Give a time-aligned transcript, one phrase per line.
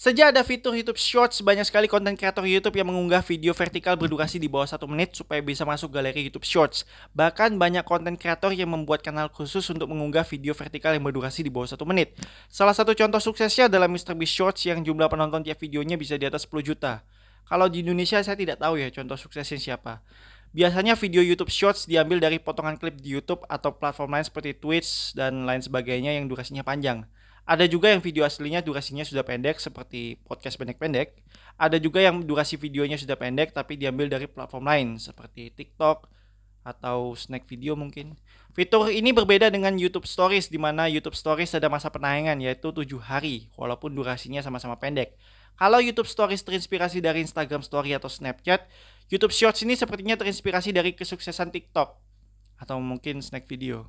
[0.00, 4.40] Sejak ada fitur YouTube Shorts, banyak sekali konten kreator YouTube yang mengunggah video vertikal berdurasi
[4.40, 6.88] di bawah satu menit supaya bisa masuk galeri YouTube Shorts.
[7.12, 11.52] Bahkan banyak konten kreator yang membuat kanal khusus untuk mengunggah video vertikal yang berdurasi di
[11.52, 12.16] bawah satu menit.
[12.48, 16.48] Salah satu contoh suksesnya adalah MrBeast Shorts yang jumlah penonton tiap videonya bisa di atas
[16.48, 17.04] 10 juta.
[17.44, 20.00] Kalau di Indonesia saya tidak tahu ya contoh suksesnya siapa.
[20.50, 25.14] Biasanya video YouTube Shorts diambil dari potongan klip di YouTube atau platform lain seperti Twitch
[25.14, 27.06] dan lain sebagainya yang durasinya panjang.
[27.46, 31.22] Ada juga yang video aslinya durasinya sudah pendek seperti podcast pendek-pendek.
[31.54, 36.10] Ada juga yang durasi videonya sudah pendek tapi diambil dari platform lain seperti TikTok
[36.66, 38.18] atau snack video mungkin.
[38.50, 42.90] Fitur ini berbeda dengan YouTube Stories di mana YouTube Stories ada masa penayangan yaitu 7
[42.98, 45.14] hari walaupun durasinya sama-sama pendek.
[45.54, 48.64] Kalau YouTube Stories terinspirasi dari Instagram Story atau Snapchat,
[49.10, 51.98] YouTube Shorts ini sepertinya terinspirasi dari kesuksesan TikTok
[52.62, 53.84] atau mungkin snack video.